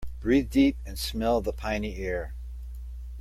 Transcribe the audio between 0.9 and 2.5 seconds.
smell the piny air.